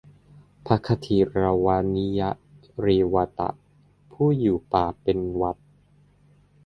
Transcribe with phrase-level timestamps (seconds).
[0.65, 2.21] พระขทิรวนิย
[2.81, 3.49] เรวตะ
[4.11, 5.61] ผู้อยู่ป่าเป็นวัตร